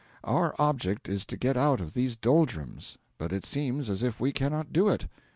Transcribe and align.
Our 0.23 0.55
object 0.57 1.07
is 1.07 1.25
to 1.27 1.37
get 1.37 1.55
out 1.55 1.79
of 1.79 1.93
these 1.93 2.15
doldrums, 2.15 2.97
but 3.19 3.31
it 3.31 3.45
seems 3.45 3.87
as 3.87 4.01
if 4.01 4.19
we 4.19 4.31
cannot 4.31 4.73
do 4.73 4.89
it. 4.89 5.05